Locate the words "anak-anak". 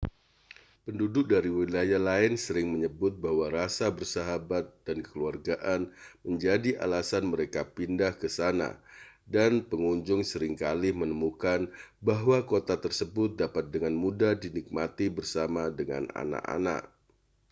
16.23-16.83